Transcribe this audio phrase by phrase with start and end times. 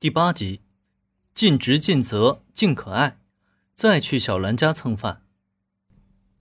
[0.00, 0.60] 第八集，
[1.34, 3.18] 尽职尽责尽可爱，
[3.74, 5.22] 再去小兰家蹭饭。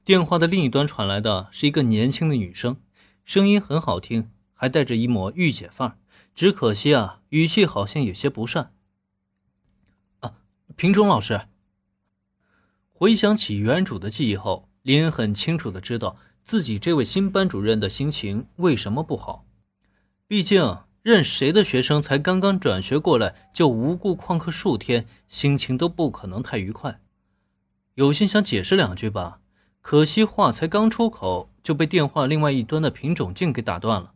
[0.03, 2.79] 电话的另一端传来的是一个年轻的女生，
[3.25, 5.97] 声音很好听，还带着一抹御姐范儿。
[6.35, 8.75] 只可惜啊，语气好像有些不善。
[10.19, 10.35] 啊，
[10.75, 11.47] 平中老师。
[12.93, 19.47] 回想起原主的记忆后，林恩很清楚的知道自己这位新班主任的心情为什么不好，
[20.27, 20.77] 毕竟。
[21.07, 26.99] 任谁的学生才刚刚转学过来，就无故旷课数天，心情都不可能太愉快。
[27.93, 29.39] 有心想解释两句吧，
[29.79, 34.15] 可惜话才刚出口，就被电话另外一端的品种镜给打断了。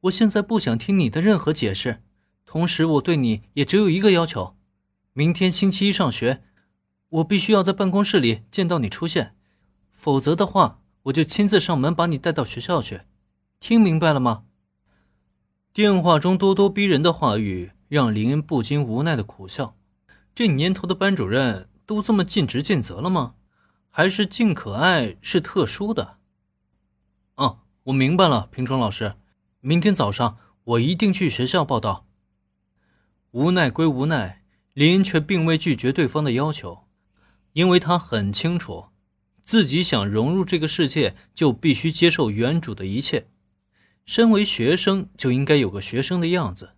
[0.00, 2.02] 我现在不想听你的任何解释，
[2.46, 4.56] 同时我对你也只有一个要求：
[5.12, 6.42] 明天星期一上学，
[7.10, 9.36] 我必须要在办公室里见到你出现，
[9.90, 13.02] 否则的话，我就亲自上门把你带到学校去。
[13.60, 14.44] 听明白了吗？
[15.74, 19.76] 电话中咄咄逼人的话语让林恩不禁无奈的苦笑。
[20.32, 23.34] 这年头的班主任都这么尽职尽责了吗？
[23.90, 26.18] 还是尽可爱是特殊的？
[27.34, 29.16] 哦，我明白了，平川老师，
[29.58, 32.06] 明天早上我一定去学校报道。
[33.32, 34.44] 无奈归无奈，
[34.74, 36.84] 林恩却并未拒绝对方的要求，
[37.54, 38.90] 因为他很清楚，
[39.42, 43.26] 自己想融入这个世界，就必须接受原主的一切。
[44.04, 46.70] 身为学生就应该有个学生的样子，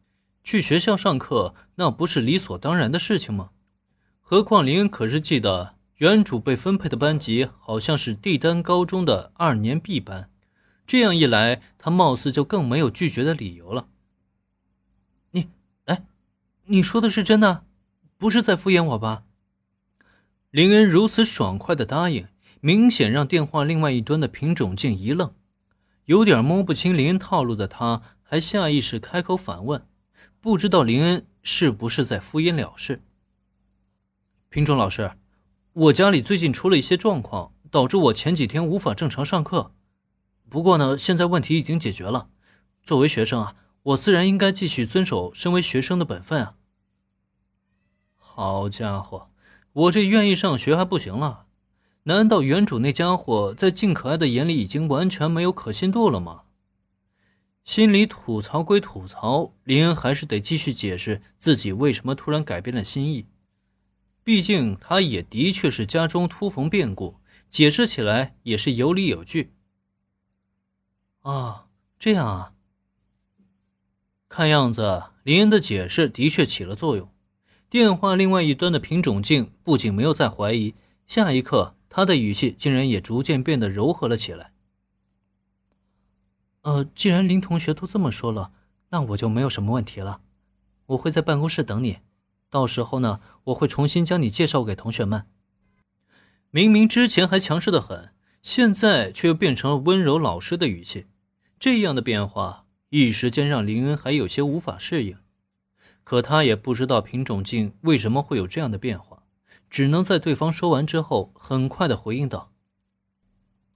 [0.44, 3.50] 去学校上课那不是理所当然的事情吗？
[4.20, 10.30] 何况林恩可是记得原主被分配的班级好像是帝丹高中的二年 B 班，
[10.86, 13.88] 这样一来，他貌似就更没有拒绝的理由了。
[15.30, 15.48] 你，
[15.86, 16.04] 哎，
[16.66, 17.64] 你说的是真的，
[18.16, 19.24] 不是在敷衍我吧？
[20.50, 22.27] 林恩如此爽快的答应，
[22.60, 25.34] 明显让电话另外一端的品种竟一愣。
[26.06, 29.86] 有点摸不清林恩套路的他，还下意识开口反问
[30.40, 33.02] ：“不知道林恩是不是在敷衍了事？”
[34.48, 35.12] 品种老师，
[35.72, 39.72] 我家里最近出了一些状况，导致我前几天无法正常上课。
[40.48, 42.28] 不过呢，现在问题已经解决了。
[42.84, 46.54] 作为学生啊，我自然应该继续遵守身为学生的本分啊。
[48.14, 49.31] 好家伙，
[49.72, 51.45] 我这愿意上学还不行了？
[52.09, 56.43] 难道原主那家伙在静可爱的眼里已经完全没有可信度了吗？
[57.65, 63.27] 心里吐槽归吐槽，林恩还是得继续解释自己为什么突然改变了心意。
[64.22, 67.17] 毕竟他也的确是家中突逢变故，
[67.50, 69.53] 解释起来也是有理有据。
[71.23, 71.67] 啊，
[71.99, 72.53] 这样啊。
[74.28, 77.09] 看样子林恩的解释的确起了作用。
[77.69, 80.77] 电话另外一端的品种镜不仅没有再怀疑，
[81.09, 81.73] 下一刻。
[81.96, 84.52] 他的语气竟然也逐渐变得柔和了起来。
[86.60, 88.52] 呃，既然林同学都这么说了，
[88.90, 90.20] 那我就没有什么问题了。
[90.88, 92.00] 我会在办公室等你，
[92.50, 95.24] 到时候呢，我会重新将你介绍给同学们。
[96.50, 98.10] 明明之前还强势的很，
[98.42, 101.06] 现在却又变成了温柔老师的语气，
[101.58, 105.16] 这样的变化一时间让林恩还有些无法适应。
[106.04, 109.16] 可他也不知道品种镜为什么会有这样的变化。
[109.76, 112.50] 只能在对方说完之后，很快的回应道：“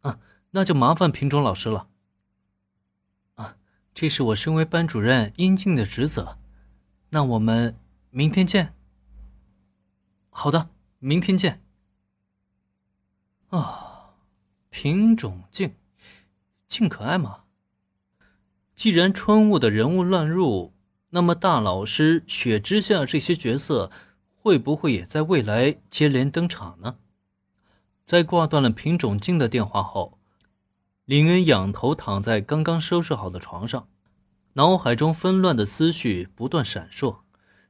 [0.00, 0.18] 啊，
[0.52, 1.88] 那就麻烦品种老师了。
[3.34, 3.58] 啊，
[3.92, 6.38] 这是我身为班主任应尽的职责。
[7.10, 7.76] 那我们
[8.08, 8.74] 明天见。
[10.30, 11.62] 好的，明天见。
[13.50, 14.14] 啊，
[14.70, 15.74] 品种静，
[16.66, 17.44] 静可爱吗？
[18.74, 20.72] 既然春雾的人物乱入，
[21.10, 23.90] 那么大老师、雪之下这些角色。”
[24.42, 26.96] 会不会也在未来接连登场呢？
[28.06, 30.18] 在挂断了品种镜的电话后，
[31.04, 33.86] 林恩仰头躺在刚刚收拾好的床上，
[34.54, 37.18] 脑海中纷乱的思绪不断闪烁，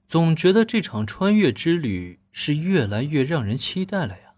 [0.07, 4.30] 总觉得这场穿越之旅是越来越让人期待了呀。